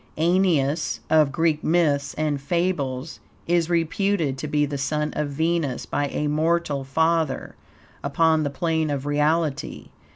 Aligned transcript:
Aeneas, 0.17 0.99
of 1.11 1.31
Greek 1.31 1.63
myths 1.63 2.15
and 2.15 2.41
fables, 2.41 3.19
is 3.45 3.69
reputed 3.69 4.35
to 4.39 4.47
be 4.47 4.65
the 4.65 4.79
son 4.79 5.13
of 5.15 5.29
Venus 5.29 5.85
by 5.85 6.07
a 6.07 6.25
MORTAL 6.25 6.85
father, 6.85 7.53
upon 8.03 8.41
the 8.41 8.49
plane 8.49 8.89
of 8.89 9.05
reality. 9.05 9.89